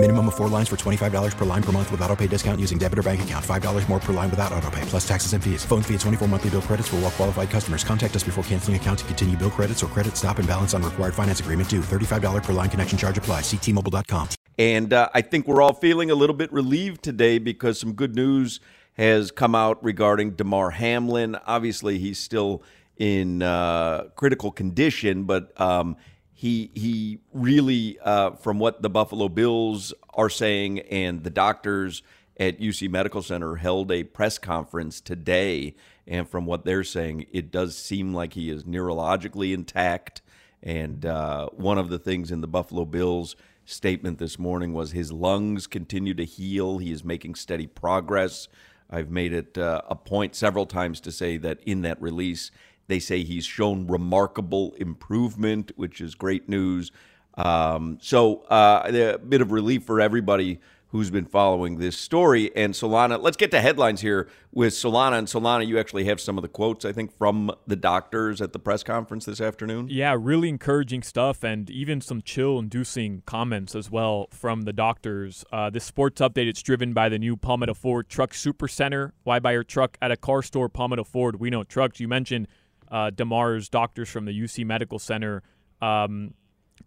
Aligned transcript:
Minimum 0.00 0.28
of 0.28 0.36
four 0.36 0.46
lines 0.48 0.68
for 0.68 0.76
$25 0.76 1.36
per 1.36 1.44
line 1.44 1.62
per 1.62 1.72
month 1.72 1.90
with 1.90 2.00
auto 2.02 2.14
pay 2.14 2.28
discount 2.28 2.60
using 2.60 2.78
debit 2.78 3.00
or 3.00 3.02
bank 3.02 3.20
account. 3.22 3.44
$5 3.44 3.88
more 3.88 3.98
per 3.98 4.12
line 4.12 4.30
without 4.30 4.52
auto 4.52 4.70
pay, 4.70 4.80
plus 4.82 5.06
taxes 5.06 5.32
and 5.32 5.42
fees. 5.42 5.64
Phone 5.64 5.82
fee 5.82 5.94
at 5.94 6.00
24 6.00 6.28
monthly 6.28 6.50
bill 6.50 6.62
credits 6.62 6.86
for 6.86 6.96
all 6.96 7.02
well 7.02 7.10
qualified 7.10 7.50
customers. 7.50 7.82
Contact 7.82 8.14
us 8.14 8.22
before 8.22 8.44
canceling 8.44 8.76
account 8.76 9.00
to 9.00 9.04
continue 9.06 9.36
bill 9.36 9.50
credits 9.50 9.82
or 9.82 9.88
credit 9.88 10.16
stop 10.16 10.38
and 10.38 10.46
balance 10.46 10.72
on 10.72 10.84
required 10.84 11.14
finance 11.14 11.40
agreement 11.40 11.68
due. 11.68 11.80
$35 11.80 12.44
per 12.44 12.52
line 12.52 12.70
connection 12.70 12.96
charge 12.96 13.18
apply. 13.18 13.40
Ctmobile.com. 13.40 14.28
And 14.56 14.92
uh, 14.92 15.08
I 15.14 15.20
think 15.20 15.48
we're 15.48 15.60
all 15.60 15.74
feeling 15.74 16.12
a 16.12 16.14
little 16.14 16.36
bit 16.36 16.52
relieved 16.52 17.02
today 17.02 17.38
because 17.38 17.80
some 17.80 17.94
good 17.94 18.14
news 18.14 18.60
has 18.92 19.32
come 19.32 19.56
out 19.56 19.82
regarding 19.82 20.32
Damar 20.32 20.70
Hamlin. 20.70 21.34
Obviously, 21.44 21.98
he's 21.98 22.20
still 22.20 22.62
in 22.98 23.42
uh, 23.42 24.04
critical 24.14 24.52
condition, 24.52 25.24
but 25.24 25.60
um, 25.60 25.96
he 26.38 26.70
he 26.72 27.18
really, 27.32 27.98
uh, 27.98 28.30
from 28.30 28.60
what 28.60 28.80
the 28.80 28.88
Buffalo 28.88 29.28
Bills 29.28 29.92
are 30.14 30.30
saying 30.30 30.78
and 30.78 31.24
the 31.24 31.30
doctors 31.30 32.00
at 32.38 32.60
UC 32.60 32.88
Medical 32.88 33.22
Center 33.22 33.56
held 33.56 33.90
a 33.90 34.04
press 34.04 34.38
conference 34.38 35.00
today, 35.00 35.74
and 36.06 36.28
from 36.28 36.46
what 36.46 36.64
they're 36.64 36.84
saying, 36.84 37.26
it 37.32 37.50
does 37.50 37.76
seem 37.76 38.14
like 38.14 38.34
he 38.34 38.50
is 38.50 38.62
neurologically 38.62 39.52
intact. 39.52 40.22
And 40.62 41.04
uh, 41.04 41.48
one 41.54 41.76
of 41.76 41.88
the 41.88 41.98
things 41.98 42.30
in 42.30 42.40
the 42.40 42.46
Buffalo 42.46 42.84
Bills 42.84 43.34
statement 43.64 44.18
this 44.18 44.38
morning 44.38 44.72
was 44.72 44.92
his 44.92 45.10
lungs 45.10 45.66
continue 45.66 46.14
to 46.14 46.24
heal. 46.24 46.78
He 46.78 46.92
is 46.92 47.02
making 47.02 47.34
steady 47.34 47.66
progress. 47.66 48.46
I've 48.88 49.10
made 49.10 49.32
it 49.32 49.58
uh, 49.58 49.82
a 49.88 49.96
point 49.96 50.36
several 50.36 50.66
times 50.66 51.00
to 51.00 51.10
say 51.10 51.36
that 51.38 51.58
in 51.66 51.82
that 51.82 52.00
release, 52.00 52.52
they 52.88 52.98
say 52.98 53.22
he's 53.22 53.46
shown 53.46 53.86
remarkable 53.86 54.74
improvement, 54.78 55.72
which 55.76 56.00
is 56.00 56.14
great 56.14 56.48
news. 56.48 56.90
Um, 57.34 57.98
so, 58.00 58.40
uh, 58.46 58.82
a 58.84 59.18
bit 59.18 59.40
of 59.40 59.52
relief 59.52 59.84
for 59.84 60.00
everybody 60.00 60.58
who's 60.90 61.10
been 61.10 61.26
following 61.26 61.78
this 61.78 61.98
story. 61.98 62.50
And 62.56 62.72
Solana, 62.72 63.20
let's 63.20 63.36
get 63.36 63.50
to 63.50 63.60
headlines 63.60 64.00
here 64.00 64.28
with 64.52 64.72
Solana. 64.72 65.18
And 65.18 65.28
Solana, 65.28 65.66
you 65.66 65.78
actually 65.78 66.04
have 66.04 66.20
some 66.20 66.38
of 66.38 66.42
the 66.42 66.48
quotes, 66.48 66.84
I 66.84 66.92
think, 66.92 67.16
from 67.16 67.50
the 67.66 67.76
doctors 67.76 68.40
at 68.40 68.52
the 68.52 68.58
press 68.58 68.82
conference 68.82 69.26
this 69.26 69.40
afternoon. 69.40 69.88
Yeah, 69.90 70.16
really 70.18 70.48
encouraging 70.48 71.02
stuff, 71.02 71.44
and 71.44 71.68
even 71.68 72.00
some 72.00 72.22
chill 72.22 72.58
inducing 72.58 73.22
comments 73.26 73.74
as 73.74 73.90
well 73.90 74.28
from 74.30 74.62
the 74.62 74.72
doctors. 74.72 75.44
Uh, 75.52 75.68
this 75.68 75.84
sports 75.84 76.20
update, 76.22 76.48
it's 76.48 76.62
driven 76.62 76.94
by 76.94 77.10
the 77.10 77.18
new 77.18 77.36
Palmetto 77.36 77.74
Ford 77.74 78.08
Truck 78.08 78.32
Super 78.32 78.66
Center. 78.66 79.12
Why 79.24 79.38
buy 79.38 79.52
your 79.52 79.64
truck 79.64 79.98
at 80.00 80.10
a 80.10 80.16
car 80.16 80.42
store, 80.42 80.70
Palmetto 80.70 81.04
Ford? 81.04 81.38
We 81.38 81.50
know 81.50 81.64
trucks. 81.64 82.00
You 82.00 82.08
mentioned 82.08 82.48
uh, 82.90 83.10
Damar's 83.10 83.68
doctors 83.68 84.08
from 84.08 84.24
the 84.24 84.32
UC 84.32 84.64
Medical 84.66 84.98
Center. 84.98 85.42
Um, 85.80 86.34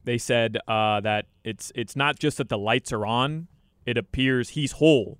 they 0.03 0.17
said 0.17 0.57
uh, 0.67 1.01
that 1.01 1.25
it's 1.43 1.71
it's 1.75 1.95
not 1.95 2.17
just 2.19 2.37
that 2.37 2.49
the 2.49 2.57
lights 2.57 2.91
are 2.93 3.05
on; 3.05 3.47
it 3.85 3.97
appears 3.97 4.49
he's 4.49 4.73
whole, 4.73 5.19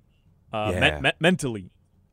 uh, 0.52 0.72
Yeah. 0.74 0.94
me- 0.96 1.00
me- 1.02 1.12
mentally. 1.20 1.70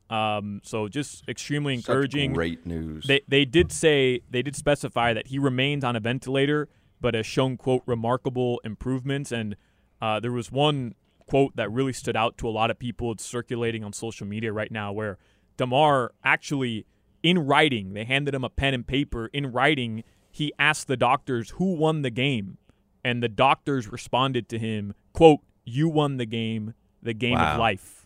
Um, 0.09 0.59
so 0.63 0.87
just 0.87 1.27
extremely 1.29 1.77
Such 1.77 1.87
encouraging. 1.89 2.33
great 2.33 2.65
news. 2.65 3.05
They 3.07 3.21
they 3.27 3.45
did 3.45 3.71
say 3.71 4.21
they 4.29 4.41
did 4.41 4.55
specify 4.55 5.13
that 5.13 5.27
he 5.27 5.37
remains 5.39 5.83
on 5.83 5.95
a 5.95 5.99
ventilator, 5.99 6.67
but 6.99 7.13
has 7.13 7.25
shown 7.25 7.57
quote 7.57 7.83
remarkable 7.85 8.59
improvements. 8.63 9.31
And 9.31 9.55
uh, 10.01 10.19
there 10.19 10.31
was 10.31 10.51
one 10.51 10.95
quote 11.27 11.55
that 11.55 11.71
really 11.71 11.93
stood 11.93 12.15
out 12.15 12.37
to 12.39 12.47
a 12.47 12.49
lot 12.49 12.71
of 12.71 12.79
people. 12.79 13.11
It's 13.11 13.23
circulating 13.23 13.83
on 13.83 13.93
social 13.93 14.25
media 14.25 14.51
right 14.51 14.71
now, 14.71 14.91
where 14.91 15.17
Damar 15.57 16.13
actually 16.23 16.85
in 17.23 17.39
writing 17.39 17.93
they 17.93 18.05
handed 18.05 18.33
him 18.33 18.43
a 18.43 18.49
pen 18.49 18.73
and 18.73 18.85
paper. 18.87 19.27
In 19.33 19.51
writing, 19.51 20.03
he 20.31 20.53
asked 20.59 20.87
the 20.87 20.97
doctors 20.97 21.51
who 21.51 21.73
won 21.73 22.01
the 22.01 22.09
game, 22.09 22.57
and 23.03 23.21
the 23.23 23.29
doctors 23.29 23.91
responded 23.91 24.47
to 24.49 24.59
him 24.59 24.93
quote 25.13 25.39
You 25.65 25.89
won 25.89 26.17
the 26.17 26.25
game, 26.25 26.73
the 27.01 27.13
game 27.13 27.35
Wow. 27.35 27.53
of 27.53 27.59
life. 27.59 28.05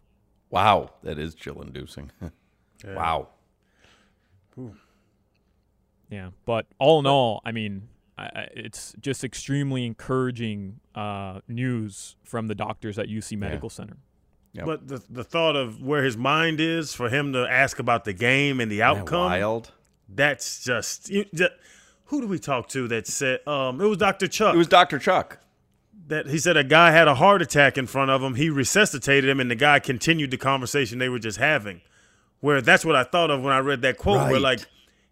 Wow, 0.49 0.93
that 1.03 1.17
is 1.17 1.33
chill 1.35 1.61
inducing. 1.61 2.11
Wow. 2.85 3.29
Yeah, 6.09 6.29
but 6.45 6.67
all 6.79 6.99
in 6.99 7.05
all, 7.07 7.41
I 7.45 7.51
mean, 7.51 7.87
I, 8.17 8.23
I- 8.25 8.47
it's 8.55 8.93
just 8.99 9.23
extremely 9.23 9.85
encouraging 9.85 10.79
uh, 10.93 11.39
news 11.47 12.15
from 12.23 12.47
the 12.47 12.55
doctors 12.55 12.99
at 12.99 13.07
UC 13.07 13.37
Medical 13.37 13.69
Center. 13.69 13.97
Yep. 14.53 14.65
But 14.65 14.87
the 14.87 15.03
the 15.09 15.23
thought 15.23 15.55
of 15.55 15.81
where 15.81 16.03
his 16.03 16.15
mind 16.15 16.59
is 16.61 16.93
for 16.93 17.09
him 17.09 17.33
to 17.33 17.47
ask 17.49 17.79
about 17.79 18.05
the 18.05 18.13
game 18.13 18.59
and 18.59 18.71
the 18.71 18.81
Isn't 18.81 18.93
that 18.95 18.99
outcome, 19.01 19.31
wild. 19.31 19.71
that's 20.07 20.63
just, 20.63 21.09
you, 21.09 21.25
ju- 21.33 21.47
who 22.05 22.21
do 22.21 22.27
we 22.27 22.37
talk 22.37 22.67
to 22.69 22.87
that 22.89 23.07
said 23.07 23.39
um 23.47 23.81
it 23.81 23.85
was 23.87 23.97
Dr. 23.97 24.27
Chuck 24.27 24.53
It 24.53 24.57
was 24.57 24.67
Dr. 24.67 24.99
Chuck. 24.99 25.39
that 26.07 26.27
he 26.27 26.37
said 26.37 26.55
a 26.55 26.63
guy 26.63 26.91
had 26.91 27.07
a 27.07 27.15
heart 27.15 27.41
attack 27.41 27.77
in 27.79 27.87
front 27.87 28.11
of 28.11 28.21
him. 28.21 28.35
He 28.35 28.49
resuscitated 28.51 29.27
him 29.29 29.39
and 29.39 29.49
the 29.49 29.55
guy 29.55 29.79
continued 29.79 30.29
the 30.29 30.37
conversation 30.37 30.99
they 30.99 31.09
were 31.09 31.17
just 31.19 31.39
having. 31.39 31.81
Where 32.39 32.61
that's 32.61 32.85
what 32.85 32.95
I 32.95 33.03
thought 33.05 33.31
of 33.31 33.41
when 33.41 33.53
I 33.53 33.59
read 33.59 33.81
that 33.81 33.97
quote 33.97 34.17
where 34.25 34.33
Right. 34.33 34.41
like 34.41 34.59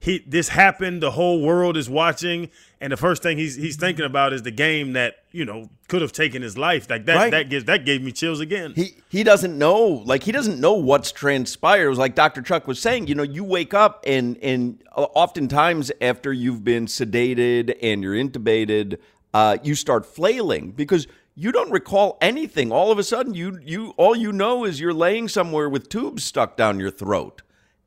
he 0.01 0.23
this 0.28 0.50
happened, 0.50 1.01
the 1.01 1.12
whole 1.12 1.41
world 1.41 1.78
is 1.78 1.88
watching 1.89 2.50
and 2.81 2.91
the 2.91 2.97
first 2.97 3.22
thing 3.22 3.38
he's 3.38 3.56
he's 3.56 3.75
thinking 3.78 4.03
about 4.03 4.34
is 4.34 4.41
the 4.41 4.50
game 4.51 4.94
that, 4.94 5.17
you 5.31 5.45
know, 5.45 5.69
could 5.88 6.01
have 6.01 6.12
taken 6.12 6.41
his 6.41 6.57
life. 6.57 6.89
Like 6.89 7.06
that 7.06 7.16
Right. 7.16 7.31
that 7.31 7.50
gives 7.51 7.66
that 7.66 7.85
gave 7.85 8.01
me 8.01 8.11
chills 8.11 8.40
again. 8.40 8.73
He 8.75 8.95
he 9.09 9.23
doesn't 9.23 9.56
know, 9.56 10.01
like 10.06 10.23
he 10.23 10.31
doesn't 10.31 10.59
know 10.59 10.73
what's 10.73 11.11
transpired. 11.11 11.85
It 11.85 11.90
was 11.90 12.00
like 12.00 12.16
Dr. 12.16 12.41
Chuck 12.41 12.67
was 12.67 12.79
saying, 12.79 13.06
you 13.07 13.13
know, 13.16 13.22
you 13.23 13.44
wake 13.44 13.75
up 13.75 14.03
and 14.07 14.38
and 14.41 14.81
oftentimes 14.95 15.91
after 16.01 16.34
you've 16.34 16.63
been 16.63 16.88
sedated 16.88 17.78
and 17.81 18.01
you're 18.01 18.16
intubated, 18.16 18.97
uh, 19.35 19.57
you 19.63 19.75
start 19.75 20.06
flailing 20.06 20.72
because 20.72 21.07
you 21.35 21.51
don't 21.51 21.72
recall 21.72 22.17
anything. 22.22 22.72
All 22.72 22.91
of 22.91 22.97
a 22.97 23.03
sudden, 23.03 23.34
you 23.35 23.59
you 23.63 23.94
all 23.97 24.16
you 24.16 24.31
know 24.31 24.66
is 24.66 24.79
you're 24.79 24.94
laying 24.94 25.28
somewhere 25.28 25.69
with 25.69 25.90
tubes 25.90 26.23
stuck 26.23 26.57
down 26.57 26.79
your 26.79 26.91
throat, 26.91 27.41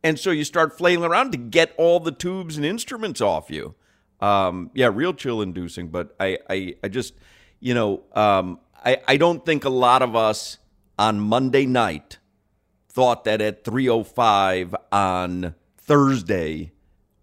and 0.04 0.18
so 0.20 0.30
you 0.30 0.44
start 0.44 0.76
flailing 0.78 1.10
around 1.10 1.32
to 1.32 1.38
get 1.38 1.74
all 1.76 1.98
the 1.98 2.12
tubes 2.12 2.56
and 2.56 2.64
instruments 2.64 3.20
off 3.20 3.50
you. 3.50 3.74
Um, 4.20 4.70
yeah, 4.74 4.90
real 4.92 5.12
chill 5.14 5.42
inducing. 5.42 5.88
But 5.88 6.14
I, 6.20 6.38
I, 6.48 6.74
I 6.84 6.88
just, 6.88 7.14
you 7.58 7.74
know, 7.74 8.02
um, 8.12 8.60
I, 8.84 8.98
I 9.08 9.16
don't 9.16 9.44
think 9.44 9.64
a 9.64 9.70
lot 9.70 10.02
of 10.02 10.14
us 10.14 10.58
on 10.98 11.18
Monday 11.20 11.66
night 11.66 12.18
thought 12.88 13.24
that 13.24 13.40
at 13.40 13.64
3:05 13.64 14.74
on 14.92 15.54
Thursday 15.78 16.70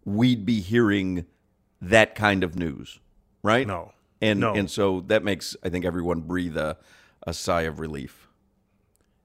we'd 0.03 0.45
be 0.45 0.59
hearing 0.59 1.25
that 1.81 2.15
kind 2.15 2.43
of 2.43 2.55
news, 2.55 2.99
right? 3.43 3.65
No. 3.65 3.93
And 4.21 4.39
No. 4.39 4.53
and 4.53 4.69
so 4.69 5.01
that 5.07 5.23
makes 5.23 5.55
I 5.63 5.69
think 5.69 5.85
everyone 5.85 6.21
breathe 6.21 6.57
a, 6.57 6.77
a 7.25 7.33
sigh 7.33 7.61
of 7.61 7.79
relief. 7.79 8.27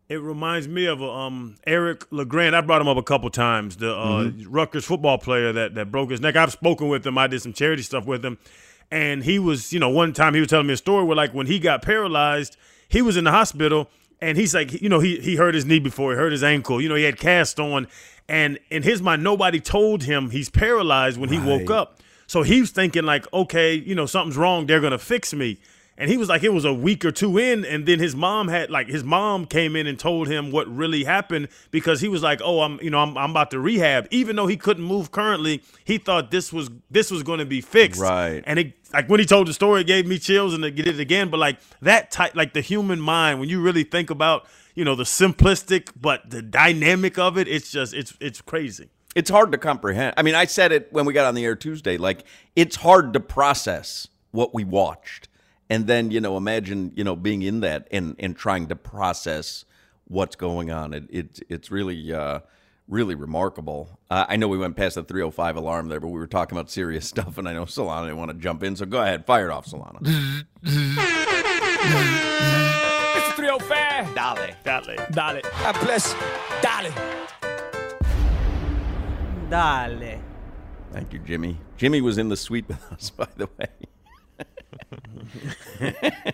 It 0.09 0.23
reminds 0.23 0.69
me 0.69 0.87
of 0.87 1.03
um, 1.03 1.57
Eric 1.67 2.05
LeGrand. 2.13 2.55
I 2.55 2.61
brought 2.61 2.81
him 2.81 2.87
up 2.87 2.97
a 2.97 3.03
couple 3.03 3.29
times. 3.29 3.77
The 3.77 3.93
uh, 3.93 4.31
Rutgers 4.49 4.85
football 4.85 5.19
player 5.19 5.53
that 5.53 5.75
that 5.75 5.91
broke 5.91 6.11
his 6.11 6.21
neck. 6.21 6.37
I've 6.37 6.53
spoken 6.53 6.89
with 6.89 7.05
him. 7.05 7.19
I 7.19 7.27
did 7.27 7.43
some 7.43 7.53
charity 7.53 7.83
stuff 7.83 8.07
with 8.07 8.25
him, 8.25 8.39
and 8.91 9.25
he 9.25 9.41
was, 9.41 9.73
you 9.73 9.81
know, 9.81 9.89
one 9.89 10.13
time 10.13 10.35
he 10.35 10.41
was 10.41 10.49
telling 10.49 10.69
me 10.69 10.75
a 10.75 10.77
story 10.77 11.05
where 11.05 11.17
like 11.17 11.35
when 11.35 11.47
he 11.49 11.59
got 11.59 11.83
paralyzed, 11.83 12.57
he 12.89 13.03
was 13.03 13.17
in 13.17 13.25
the 13.25 13.33
hospital, 13.33 13.91
and 14.21 14.39
he's 14.39 14.55
like, 14.55 14.81
you 14.81 14.89
know, 14.89 15.01
he 15.01 15.19
he 15.19 15.35
hurt 15.35 15.55
his 15.57 15.65
knee 15.65 15.81
before, 15.81 16.13
he 16.13 16.17
hurt 16.17 16.31
his 16.31 16.45
ankle. 16.45 16.81
You 16.81 16.89
know, 16.89 16.95
he 16.95 17.03
had 17.03 17.19
cast 17.19 17.59
on, 17.59 17.89
and 18.29 18.61
in 18.71 18.85
his 18.85 19.03
mind, 19.03 19.25
nobody 19.25 19.59
told 19.59 20.05
him 20.05 20.31
he's 20.31 20.49
paralyzed 20.49 21.19
when 21.19 21.31
he 21.31 21.41
woke 21.41 21.71
up. 21.71 21.99
So 22.29 22.43
he 22.43 22.61
was 22.61 22.71
thinking 22.71 23.05
like, 23.05 23.33
okay, 23.33 23.75
you 23.75 23.97
know, 23.97 24.07
something's 24.07 24.37
wrong. 24.37 24.67
They're 24.67 24.81
gonna 24.81 24.99
fix 24.99 25.35
me. 25.35 25.59
And 25.99 26.11
he 26.11 26.17
was 26.17 26.29
like, 26.29 26.43
it 26.43 26.53
was 26.53 26.65
a 26.65 26.75
week 26.75 27.05
or 27.05 27.11
two 27.11 27.39
in, 27.39 27.65
and 27.65 27.87
then 27.87 27.99
his 27.99 28.15
mom 28.15 28.49
had 28.49 28.71
like 28.71 28.89
his 28.89 29.03
mom 29.03 29.47
came 29.47 29.75
in 29.77 29.87
and 29.87 29.99
told 29.99 30.29
him 30.29 30.51
what 30.51 30.69
really 30.69 31.05
happened 31.05 31.49
because 31.71 32.01
he 32.01 32.09
was 32.09 32.23
like, 32.23 32.41
oh, 32.45 32.61
I'm 32.61 32.79
you 32.83 32.91
know 32.91 32.99
I'm, 32.99 33.17
I'm 33.17 33.31
about 33.31 33.51
to 33.53 33.61
rehab. 33.61 34.07
Even 34.11 34.37
though 34.37 34.47
he 34.47 34.57
couldn't 34.57 34.85
move 34.85 35.11
currently, 35.11 35.63
he 35.85 35.99
thought 35.99 36.31
this 36.31 36.53
was 36.53 36.71
this 36.91 37.11
was 37.11 37.23
going 37.23 37.39
to 37.39 37.47
be 37.47 37.61
fixed. 37.61 38.01
Right. 38.01 38.43
And 38.47 38.59
it 38.59 38.75
like 38.93 39.09
when 39.09 39.21
he 39.21 39.27
told 39.27 39.47
the 39.49 39.55
story, 39.55 39.81
it 39.81 39.87
gave 39.87 40.07
me 40.07 40.19
chills, 40.19 40.55
and 40.55 40.65
I 40.65 40.71
did 40.71 40.89
it 40.89 41.01
again. 41.01 41.31
But 41.31 41.41
like 41.41 41.59
that 41.81 42.11
type, 42.11 42.35
like 42.35 42.53
the 42.53 42.61
human 42.61 43.01
mind, 43.01 43.41
when 43.41 43.49
you 43.49 43.61
really 43.63 43.85
think 43.85 44.11
about 44.11 44.47
you 44.75 44.85
know 44.85 44.95
the 44.95 45.05
simplistic 45.05 45.91
but 45.99 46.29
the 46.29 46.43
dynamic 46.43 47.19
of 47.19 47.39
it, 47.39 47.49
it's 47.49 47.71
just 47.71 47.95
it's 47.95 48.15
it's 48.21 48.41
crazy. 48.43 48.91
It's 49.17 49.31
hard 49.31 49.51
to 49.53 49.59
comprehend. 49.59 50.13
I 50.19 50.23
mean, 50.23 50.35
I 50.35 50.45
said 50.45 50.73
it 50.73 50.93
when 50.93 51.07
we 51.07 51.15
got 51.15 51.25
on 51.25 51.35
the 51.35 51.43
air 51.43 51.57
Tuesday. 51.57 51.97
Like, 51.97 52.25
it's 52.55 52.77
hard 52.77 53.15
to 53.15 53.21
process 53.21 54.09
what 54.31 54.53
we 54.53 54.63
watched, 54.63 55.29
and 55.69 55.87
then 55.87 56.11
you 56.11 56.21
know, 56.21 56.37
imagine 56.37 56.93
you 56.95 57.05
know 57.05 57.17
being 57.17 57.43
in 57.43 57.61
that 57.61 57.89
and 57.91 58.17
and 58.19 58.37
trying 58.37 58.69
to 58.69 58.77
process 58.77 59.65
what's 60.09 60.37
going 60.37 60.71
on. 60.71 60.95
It, 60.95 61.05
it 61.11 61.41
it's 61.49 61.71
really 61.71 62.13
uh, 62.13 62.41
really 62.89 63.15
remarkable. 63.15 63.99
Uh, 64.11 64.27
I 64.29 64.37
know 64.37 64.49
we 64.49 64.59
went 64.59 64.77
past 64.77 64.95
the 64.95 65.03
305 65.03 65.57
alarm 65.57 65.89
there, 65.89 66.01
but 66.01 66.09
we 66.09 66.19
were 66.19 66.27
talking 66.27 66.57
about 66.57 66.71
serious 66.71 67.07
stuff, 67.09 67.39
and 67.39 67.49
I 67.49 67.53
know 67.53 67.65
Solana 67.65 68.05
didn't 68.05 68.19
want 68.19 68.31
to 68.31 68.37
jump 68.37 68.63
in, 68.63 68.77
so 68.77 68.87
go 68.87 69.03
ahead, 69.03 69.27
fire 69.27 69.49
it 69.49 69.53
off, 69.53 69.67
Solana. 69.67 69.99
it's 73.17 73.33
305 73.35 74.15
dale 74.15 74.55
Dale. 74.65 75.07
Dale. 75.13 75.41
God 75.63 75.81
bless. 75.81 76.15
Dale. 76.63 76.93
Dale. 79.51 80.21
Thank 80.93 81.13
you, 81.13 81.19
Jimmy. 81.21 81.59
Jimmy 81.77 82.01
was 82.01 82.19
in 82.19 82.29
the 82.29 82.37
suite 82.37 82.69
with 82.69 82.93
us, 82.93 83.11
by 83.17 83.29
the 83.37 83.49
way. 83.59 83.69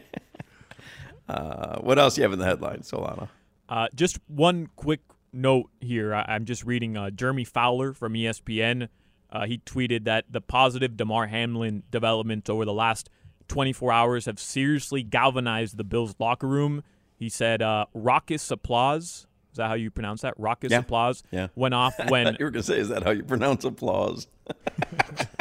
uh, 1.28 1.78
what 1.80 1.98
else 1.98 2.16
you 2.16 2.22
have 2.22 2.32
in 2.32 2.38
the 2.38 2.44
headlines, 2.44 2.90
Solana? 2.90 3.28
Uh, 3.68 3.88
just 3.94 4.18
one 4.28 4.68
quick 4.76 5.00
note 5.32 5.70
here. 5.80 6.14
I- 6.14 6.26
I'm 6.28 6.44
just 6.44 6.64
reading 6.64 6.96
uh, 6.96 7.10
Jeremy 7.10 7.44
Fowler 7.44 7.92
from 7.92 8.14
ESPN. 8.14 8.88
Uh, 9.30 9.46
he 9.46 9.58
tweeted 9.58 10.04
that 10.04 10.26
the 10.30 10.40
positive 10.42 10.96
Damar 10.96 11.26
Hamlin 11.28 11.82
developments 11.90 12.50
over 12.50 12.64
the 12.66 12.72
last 12.72 13.08
24 13.48 13.90
hours 13.92 14.26
have 14.26 14.38
seriously 14.38 15.02
galvanized 15.02 15.76
the 15.78 15.84
Bills 15.84 16.14
locker 16.18 16.46
room. 16.46 16.82
He 17.18 17.28
said, 17.30 17.62
uh, 17.62 17.86
"Raucous 17.94 18.50
applause." 18.50 19.26
Is 19.52 19.56
that 19.58 19.68
how 19.68 19.74
you 19.74 19.90
pronounce 19.90 20.22
that? 20.22 20.34
Raucous 20.38 20.70
Yeah. 20.72 20.78
applause 20.78 21.22
Yeah. 21.30 21.48
went 21.54 21.74
off 21.74 21.94
when 22.08 22.36
you 22.38 22.44
were 22.46 22.50
going 22.50 22.62
to 22.62 22.66
say, 22.66 22.78
is 22.78 22.88
that 22.88 23.02
how 23.02 23.10
you 23.10 23.22
pronounce 23.22 23.64
applause? 23.64 24.26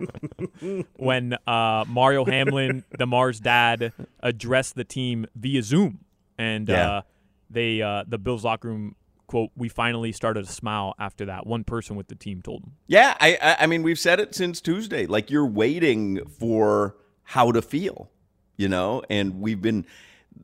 when 0.96 1.36
uh, 1.46 1.84
Mario 1.88 2.24
Hamlin, 2.24 2.84
Damar's 2.98 3.40
dad, 3.40 3.92
addressed 4.20 4.74
the 4.74 4.84
team 4.84 5.26
via 5.34 5.62
Zoom, 5.62 6.00
and 6.38 6.68
Yeah. 6.68 6.88
uh, 6.90 7.02
they 7.50 7.82
uh, 7.82 8.04
the 8.06 8.18
Bills 8.18 8.44
locker 8.44 8.68
room 8.68 8.96
quote: 9.26 9.50
"We 9.56 9.68
finally 9.68 10.12
started 10.12 10.46
to 10.46 10.52
smile 10.52 10.94
after 10.98 11.26
that." 11.26 11.46
One 11.46 11.64
person 11.64 11.96
with 11.96 12.08
the 12.08 12.14
team 12.14 12.42
told 12.42 12.62
him. 12.62 12.72
Yeah, 12.86 13.14
I, 13.20 13.38
I 13.40 13.56
I 13.60 13.66
mean 13.66 13.82
we've 13.82 13.98
said 13.98 14.20
it 14.20 14.34
since 14.34 14.60
Tuesday. 14.60 15.06
Like 15.06 15.30
you're 15.30 15.46
waiting 15.46 16.24
for 16.26 16.96
how 17.22 17.52
to 17.52 17.62
feel, 17.62 18.10
you 18.56 18.68
know, 18.68 19.02
and 19.10 19.40
we've 19.40 19.60
been 19.62 19.86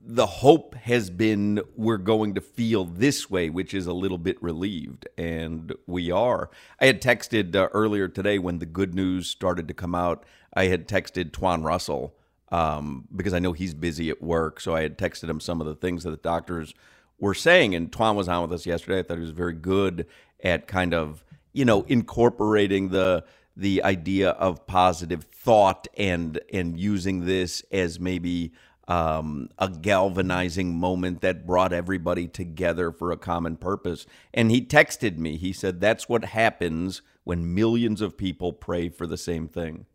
the 0.00 0.27
hope 0.27 0.75
has 0.75 1.11
been 1.11 1.61
we're 1.77 1.99
going 1.99 2.35
to 2.35 2.41
feel 2.41 2.85
this 2.85 3.31
way, 3.31 3.50
which 3.50 3.75
is 3.75 3.87
a 3.87 3.93
little 3.93 4.19
bit 4.19 4.43
relieved, 4.43 5.06
and 5.19 5.75
we 5.87 6.11
are. 6.11 6.50
I 6.81 6.87
had 6.87 7.03
texted 7.03 7.55
uh, 7.55 7.69
earlier 7.73 8.09
today 8.09 8.39
when 8.39 8.59
the 8.59 8.67
good 8.67 8.94
news 8.94 9.29
started 9.29 9.69
to 9.69 9.75
come 9.75 9.94
out. 9.94 10.25
I 10.55 10.67
had 10.67 10.89
texted 10.89 11.31
Twan 11.31 11.65
Russell 11.65 12.15
um, 12.50 13.09
because 13.15 13.35
I 13.35 13.39
know 13.39 13.53
he's 13.53 13.75
busy 13.75 14.11
at 14.11 14.23
work, 14.23 14.61
so 14.61 14.75
I 14.75 14.83
had 14.83 14.99
texted 14.99 15.29
him 15.29 15.41
some 15.41 15.61
of 15.61 15.67
the 15.67 15.75
things 15.75 16.05
that 16.05 16.11
the 16.11 16.17
doctors 16.17 16.75
were 17.19 17.35
saying. 17.35 17.75
And 17.75 17.91
Twan 17.91 18.15
was 18.15 18.29
on 18.29 18.43
with 18.43 18.53
us 18.53 18.67
yesterday. 18.67 18.99
I 18.99 19.03
thought 19.03 19.19
he 19.19 19.23
was 19.23 19.31
very 19.31 19.55
good 19.55 20.06
at 20.43 20.67
kind 20.67 20.94
of 20.94 21.25
you 21.53 21.65
know 21.65 21.83
incorporating 21.83 22.89
the 22.89 23.25
the 23.56 23.83
idea 23.83 24.31
of 24.31 24.67
positive 24.67 25.25
thought 25.25 25.87
and 25.97 26.41
and 26.53 26.79
using 26.79 27.27
this 27.27 27.62
as 27.71 28.00
maybe 28.00 28.53
um, 28.88 29.49
a 29.58 29.69
galvanizing 29.69 30.75
moment 30.75 31.20
that 31.20 31.46
brought 31.46 31.73
everybody 31.73 32.26
together 32.26 32.90
for 32.93 33.12
a 33.12 33.17
common 33.17 33.56
purpose. 33.56 34.06
And 34.34 34.50
he 34.50 34.61
texted 34.61 35.19
me. 35.19 35.37
He 35.37 35.52
said, 35.52 35.81
"That's 35.81 36.08
what 36.08 36.25
happens 36.26 37.02
when 37.25 37.55
millions 37.55 38.00
of 38.00 38.17
people 38.17 38.52
pray 38.52 38.88
for 38.88 39.06
the 39.06 39.17
same 39.17 39.49
thing." 39.49 39.87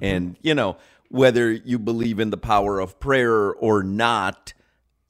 And 0.00 0.36
you 0.42 0.54
know 0.54 0.76
whether 1.08 1.52
you 1.52 1.78
believe 1.78 2.18
in 2.18 2.30
the 2.30 2.36
power 2.36 2.80
of 2.80 2.98
prayer 2.98 3.52
or 3.52 3.82
not, 3.84 4.52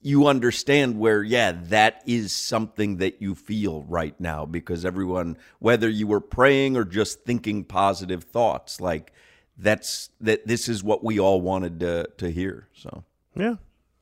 you 0.04 0.26
understand 0.26 0.98
where 0.98 1.22
yeah 1.22 1.52
that 1.52 2.02
is 2.06 2.30
something 2.30 2.98
that 2.98 3.22
you 3.22 3.34
feel 3.34 3.82
right 3.84 4.20
now 4.20 4.44
because 4.44 4.84
everyone 4.84 5.36
whether 5.60 5.88
you 5.88 6.06
were 6.06 6.20
praying 6.20 6.76
or 6.76 6.84
just 6.84 7.24
thinking 7.24 7.64
positive 7.64 8.22
thoughts 8.22 8.80
like 8.82 9.12
that's 9.56 10.10
that 10.20 10.46
this 10.46 10.68
is 10.68 10.84
what 10.84 11.02
we 11.02 11.18
all 11.18 11.40
wanted 11.40 11.80
to 11.80 12.06
to 12.18 12.30
hear 12.30 12.68
so 12.74 13.02
Yeah. 13.36 13.54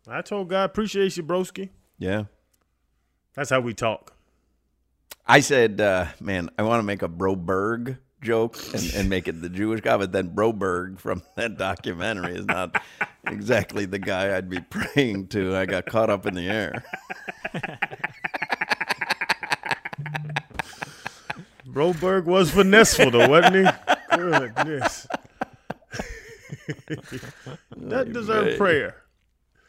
I 0.09 0.21
told 0.23 0.49
God, 0.49 0.65
appreciate 0.65 1.17
you, 1.17 1.23
broski. 1.23 1.71
yeah 1.99 2.25
That's 3.35 3.51
how 3.51 3.61
we 3.61 3.73
talk. 3.75 4.15
i 5.27 5.39
said 5.41 5.81
uh 5.81 6.07
man 6.21 6.51
i 6.59 6.63
want 6.63 6.81
to 6.81 6.83
make 6.83 7.03
a 7.03 7.09
broberg 7.09 7.99
joke 8.21 8.57
and, 8.75 8.93
and 8.95 9.09
make 9.09 9.29
it 9.29 9.41
the 9.41 9.49
jewish 9.49 9.81
guy 9.81 9.97
but 9.97 10.11
then 10.13 10.29
broberg 10.35 10.99
from 10.99 11.23
that 11.37 11.57
documentary 11.57 12.35
is 12.35 12.45
not 12.47 12.83
exactly 13.29 13.85
the 13.85 13.99
guy 13.99 14.37
i'd 14.37 14.51
be 14.51 14.61
praying 14.61 15.29
to 15.29 15.57
i 15.57 15.65
got 15.67 15.87
caught 15.87 16.11
up 16.11 16.27
in 16.27 16.35
the 16.35 16.49
air 16.49 16.83
Broberg 21.67 22.25
was 22.25 22.51
finesseful, 22.51 23.11
though, 23.11 23.29
wasn't 23.29 23.57
he? 23.57 23.73
Goodness. 24.17 25.07
that 27.77 28.13
deserved 28.13 28.59
prayer. 28.59 29.02